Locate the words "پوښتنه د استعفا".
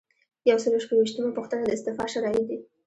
1.37-2.05